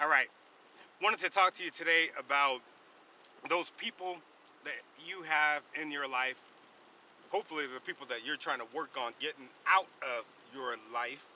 [0.00, 0.28] All right.
[1.02, 2.60] Wanted to talk to you today about
[3.50, 4.16] those people
[4.64, 4.74] that
[5.06, 6.40] you have in your life.
[7.30, 10.24] Hopefully, the people that you're trying to work on getting out of
[10.54, 11.26] your life.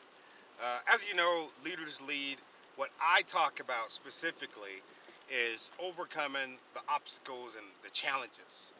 [0.62, 2.38] Uh, as you know, leaders lead.
[2.76, 4.82] What I talk about specifically
[5.30, 8.72] is overcoming the obstacles and the challenges,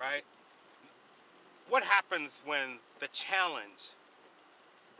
[0.00, 0.24] right?
[1.70, 3.90] What happens when the challenge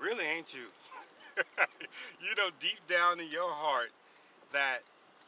[0.01, 0.67] really ain't you?
[2.21, 3.91] you know, deep down in your heart,
[4.53, 4.81] that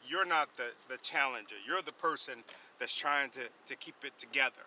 [0.07, 1.55] you're not the, the challenger.
[1.67, 2.35] You're the person
[2.79, 4.65] that's trying to, to keep it together.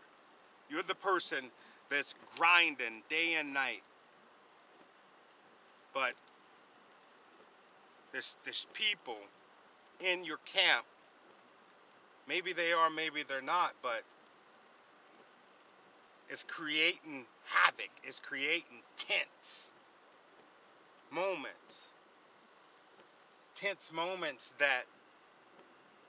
[0.70, 1.44] You're the person
[1.90, 3.82] that's grinding day and night.
[5.92, 6.14] But
[8.12, 9.18] there's, there's people
[10.00, 10.84] in your camp.
[12.26, 14.02] Maybe they are, maybe they're not, but
[16.28, 17.90] it's creating havoc.
[18.02, 19.70] It's creating tense
[21.14, 21.86] moments.
[23.56, 24.82] Tense moments that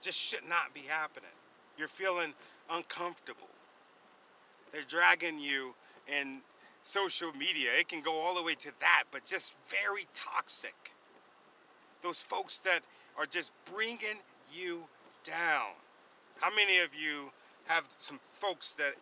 [0.01, 1.29] just should not be happening.
[1.77, 2.33] You're feeling
[2.71, 3.47] uncomfortable.
[4.71, 5.73] They're dragging you
[6.19, 6.39] in
[6.83, 7.69] social media.
[7.79, 10.75] It can go all the way to that, but just very toxic.
[12.01, 12.81] Those folks that
[13.17, 14.19] are just bringing
[14.53, 14.83] you
[15.23, 15.71] down.
[16.39, 17.31] How many of you
[17.65, 18.93] have some folks that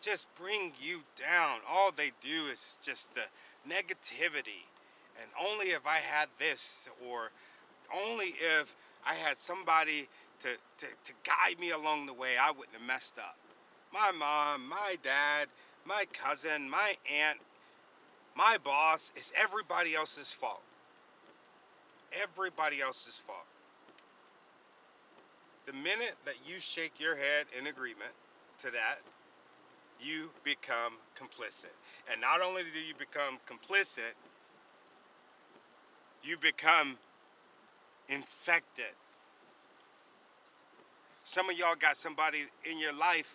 [0.00, 1.58] just bring you down?
[1.68, 3.22] All they do is just the
[3.68, 4.64] negativity.
[5.20, 7.30] And only if I had this, or
[7.94, 8.74] only if
[9.06, 10.08] I had somebody
[10.40, 13.36] to, to, to guide me along the way, I wouldn't have messed up.
[13.92, 15.48] My mom, my dad,
[15.84, 17.38] my cousin, my aunt,
[18.36, 20.62] my boss, it's everybody else's fault.
[22.22, 23.46] Everybody else's fault.
[25.66, 28.12] The minute that you shake your head in agreement
[28.60, 29.00] to that,
[30.00, 31.74] you become complicit.
[32.10, 34.14] And not only do you become complicit,
[36.28, 36.98] you become
[38.10, 38.84] infected.
[41.24, 42.40] Some of y'all got somebody
[42.70, 43.34] in your life.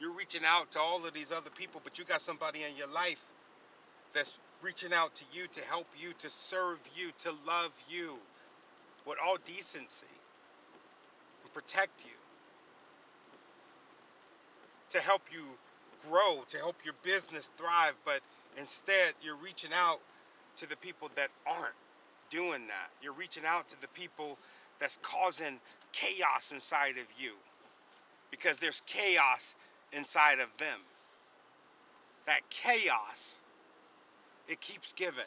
[0.00, 2.86] You're reaching out to all of these other people, but you got somebody in your
[2.86, 3.20] life
[4.14, 8.14] that's reaching out to you to help you, to serve you, to love you
[9.04, 10.06] with all decency
[11.42, 12.12] and protect you,
[14.90, 15.42] to help you
[16.08, 18.20] grow, to help your business thrive, but
[18.56, 19.98] instead you're reaching out
[20.56, 21.74] to the people that aren't
[22.30, 22.90] doing that.
[23.02, 24.38] You're reaching out to the people
[24.80, 25.58] that's causing
[25.92, 27.32] chaos inside of you
[28.30, 29.54] because there's chaos
[29.92, 30.78] inside of them.
[32.26, 33.38] That chaos,
[34.48, 35.22] it keeps giving.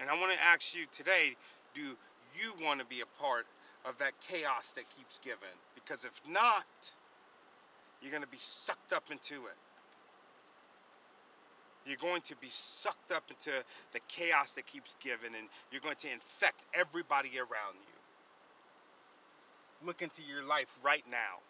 [0.00, 1.36] And I want to ask you today
[1.74, 3.46] do you want to be a part
[3.86, 5.56] of that chaos that keeps giving?
[5.74, 6.66] Because if not,
[8.00, 9.58] you're going to be sucked up into it.
[11.86, 13.50] You're going to be sucked up into
[13.92, 17.98] the chaos that keeps giving, and you're going to infect everybody around you.
[19.86, 21.40] Look into your life right now.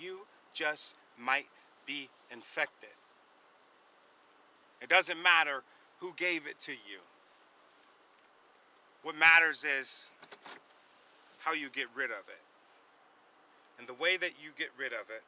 [0.00, 0.20] You
[0.54, 1.46] just might
[1.86, 2.90] be infected.
[4.82, 5.62] It doesn't matter
[5.98, 6.98] who gave it to you.
[9.02, 10.08] What matters is
[11.38, 12.42] how you get rid of it.
[13.78, 15.22] And the way that you get rid of it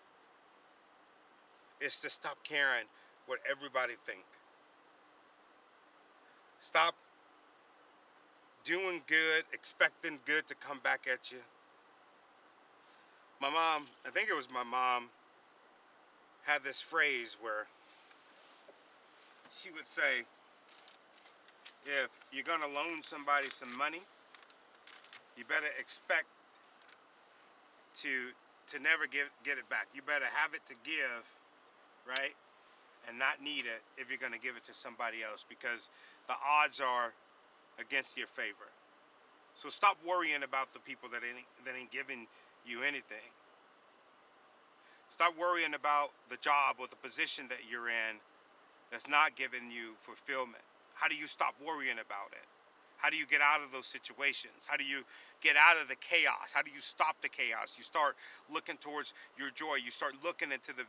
[1.85, 2.85] is to stop caring
[3.31, 4.25] what everybody think.
[6.59, 6.97] Stop
[8.65, 11.39] doing good, expecting good to come back at you.
[13.41, 15.09] My mom, I think it was my mom,
[16.43, 17.69] had this phrase where
[19.57, 20.27] she would say,
[21.87, 24.01] if you're going to loan somebody some money,
[25.39, 26.27] you better expect
[27.95, 28.09] to
[28.67, 29.87] to never get get it back.
[29.95, 31.25] You better have it to give,
[32.07, 32.35] right?
[33.09, 35.91] And not need it if you're going to give it to somebody else because
[36.29, 37.13] the odds are
[37.79, 38.69] against your favor.
[39.55, 42.27] So stop worrying about the people that ain't, that ain't giving
[42.67, 43.29] you anything.
[45.11, 48.15] Stop worrying about the job or the position that you're in
[48.91, 50.63] that's not giving you fulfillment.
[50.95, 52.47] How do you stop worrying about it?
[52.99, 54.69] How do you get out of those situations?
[54.69, 55.03] How do you
[55.41, 56.53] get out of the chaos?
[56.53, 57.75] How do you stop the chaos?
[57.79, 58.15] You start
[58.53, 59.77] looking towards your joy.
[59.83, 60.85] You start looking into the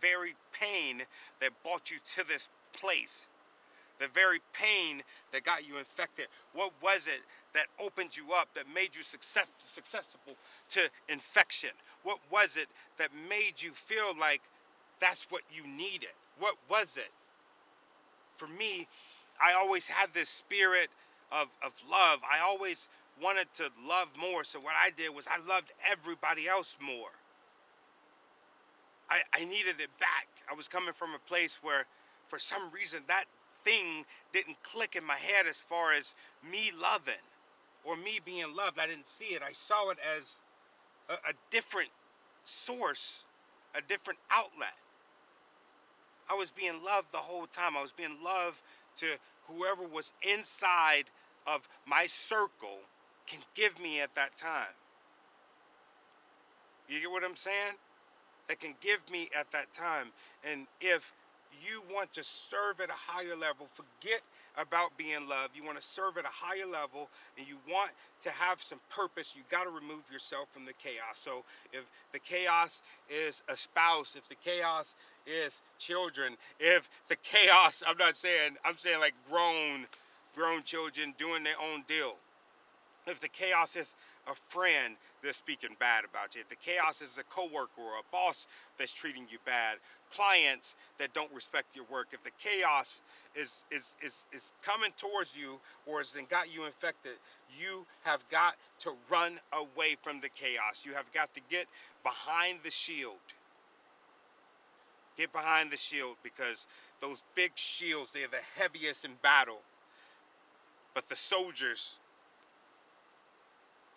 [0.00, 1.02] very pain
[1.40, 3.28] that brought you to this place.
[4.00, 6.26] The very pain that got you infected.
[6.54, 7.20] What was it
[7.54, 10.34] that opened you up, that made you success, successful
[10.70, 11.70] to infection?
[12.04, 12.68] What was it
[12.98, 14.40] that made you feel like
[15.00, 16.10] that's what you needed?
[16.38, 17.10] What was it?
[18.36, 18.86] For me,
[19.42, 20.90] I always had this spirit
[21.32, 22.20] of, of love.
[22.30, 22.88] I always
[23.22, 24.44] wanted to love more.
[24.44, 27.10] So what I did was I loved everybody else more.
[29.10, 30.28] I, I needed it back.
[30.50, 31.86] I was coming from a place where,
[32.28, 33.24] for some reason, that
[33.64, 36.14] thing didn't click in my head as far as
[36.50, 37.14] me loving
[37.84, 38.78] or me being loved.
[38.78, 39.42] I didn't see it.
[39.42, 40.40] I saw it as
[41.08, 41.90] a, a different
[42.44, 43.24] source,
[43.74, 44.74] a different outlet.
[46.30, 47.76] I was being loved the whole time.
[47.76, 48.60] I was being loved
[48.98, 49.06] to
[49.48, 51.04] whoever was inside
[51.46, 52.78] of my circle
[53.26, 54.74] can give me at that time.
[56.88, 57.74] You get what I'm saying?
[58.48, 60.08] They can give me at that time.
[60.50, 61.12] And if
[61.64, 64.20] you want to serve at a higher level, forget
[64.58, 65.56] about being loved.
[65.56, 67.08] You want to serve at a higher level
[67.38, 67.90] and you want
[68.22, 71.14] to have some purpose, you got to remove yourself from the chaos.
[71.14, 74.96] So if the chaos is a spouse, if the chaos
[75.26, 79.86] is children, if the chaos, I'm not saying, I'm saying like grown
[80.34, 82.16] grown children doing their own deal.
[83.08, 83.94] If the chaos is
[84.26, 88.12] a friend that's speaking bad about you, if the chaos is a coworker or a
[88.12, 88.46] boss
[88.76, 89.76] that's treating you bad,
[90.10, 93.00] clients that don't respect your work, if the chaos
[93.34, 97.12] is is is, is coming towards you or has got you infected,
[97.58, 100.84] you have got to run away from the chaos.
[100.84, 101.66] You have got to get
[102.02, 103.16] behind the shield.
[105.16, 106.66] Get behind the shield because
[107.00, 109.60] those big shields, they're the heaviest in battle.
[110.94, 111.98] But the soldiers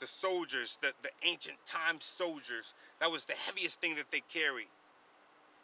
[0.01, 4.67] the soldiers, the, the ancient time soldiers, that was the heaviest thing that they carried.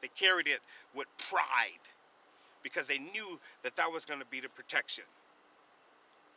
[0.02, 0.60] They carried it
[0.96, 1.84] with pride
[2.62, 5.04] because they knew that that was going to be the protection.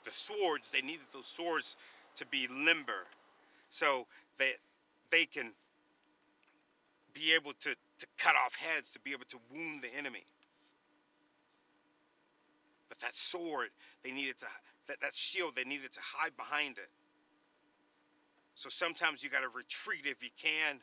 [0.05, 1.77] The swords, they needed those swords
[2.17, 3.07] to be limber
[3.69, 4.07] so
[4.39, 4.55] that
[5.11, 5.53] they can
[7.13, 10.25] be able to, to cut off heads, to be able to wound the enemy.
[12.89, 13.69] But that sword,
[14.03, 14.47] they needed to,
[14.89, 16.89] that, that shield, they needed to hide behind it.
[18.61, 20.77] So sometimes you got to retreat if you can.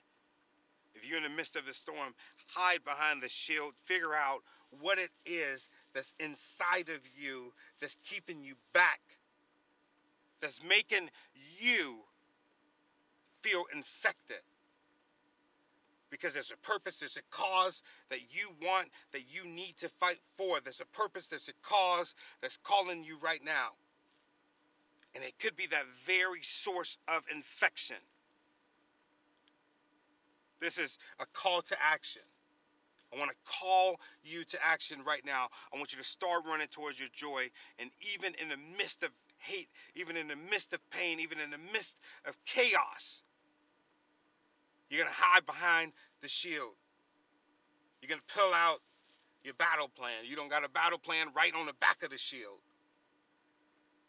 [0.95, 2.15] If you're in the midst of the storm,
[2.47, 3.73] hide behind the shield.
[3.85, 4.39] Figure out
[4.81, 8.99] what it is that's inside of you that's keeping you back,
[10.41, 11.07] that's making
[11.59, 11.97] you
[13.41, 14.41] feel infected.
[16.09, 20.19] Because there's a purpose, there's a cause that you want, that you need to fight
[20.35, 20.59] for.
[20.61, 23.69] There's a purpose, there's a cause that's calling you right now.
[25.17, 27.97] And it could be that very source of infection.
[30.61, 32.21] This is a call to action.
[33.11, 35.47] I want to call you to action right now.
[35.73, 37.49] I want you to start running towards your joy.
[37.79, 39.09] And even in the midst of
[39.39, 43.23] hate, even in the midst of pain, even in the midst of chaos,
[44.91, 46.75] you're going to hide behind the shield.
[48.03, 48.81] You're going to pull out
[49.43, 50.25] your battle plan.
[50.25, 52.59] You don't got a battle plan right on the back of the shield.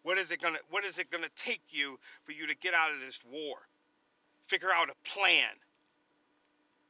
[0.03, 2.93] What is it gonna what is it gonna take you for you to get out
[2.93, 3.57] of this war?
[4.47, 5.51] Figure out a plan.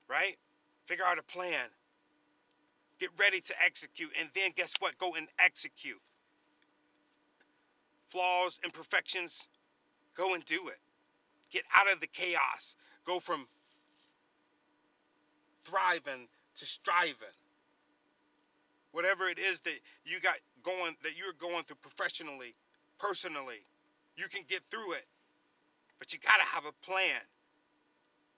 [0.09, 0.37] Right?
[0.87, 1.67] Figure out a plan.
[2.99, 4.11] Get ready to execute.
[4.19, 4.97] And then guess what?
[4.99, 6.01] Go and execute.
[8.09, 9.49] Flaws, imperfections,
[10.17, 10.79] go and do it.
[11.51, 12.75] Get out of the chaos.
[13.05, 13.47] Go from
[15.65, 17.15] thriving to striving.
[18.93, 22.55] Whatever it is that you got going that you're going through professionally,
[22.99, 23.65] personally.
[24.17, 25.07] You can get through it,
[25.99, 27.21] but you got to have a plan.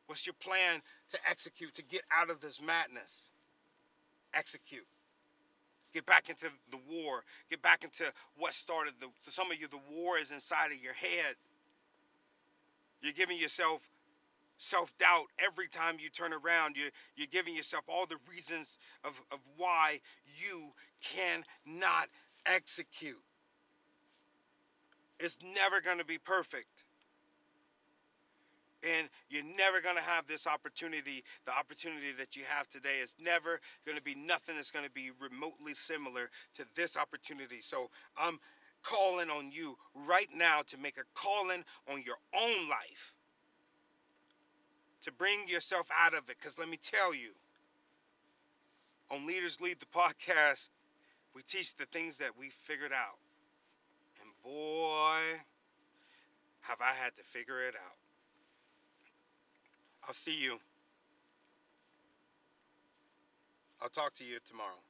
[0.07, 0.81] What's your plan
[1.13, 3.31] to execute to get out of this madness?
[4.35, 4.87] Execute.
[5.95, 7.25] Get back into the war.
[7.51, 8.05] Get back into
[8.37, 9.09] what started the.
[9.31, 11.35] Some of you, the war is inside of your head.
[13.03, 13.81] You're giving yourself
[14.59, 16.77] self doubt every time you turn around.
[16.77, 20.01] You're, you're giving yourself all the reasons of, of why
[20.41, 22.09] you cannot
[22.47, 23.23] execute.
[25.21, 26.67] It's never going to be perfect.
[28.83, 31.23] And you're never going to have this opportunity.
[31.45, 34.91] The opportunity that you have today is never going to be nothing that's going to
[34.91, 37.61] be remotely similar to this opportunity.
[37.61, 38.39] So I'm
[38.83, 41.63] calling on you right now to make a calling
[41.93, 43.13] on your own life
[45.03, 46.37] to bring yourself out of it.
[46.39, 47.31] Because let me tell you,
[49.11, 50.69] on Leaders Lead the podcast,
[51.35, 53.19] we teach the things that we figured out
[54.43, 55.21] boy,
[56.61, 57.97] have I had to figure it out.
[60.07, 60.59] I'll see you.
[63.83, 64.90] I'll talk to you tomorrow.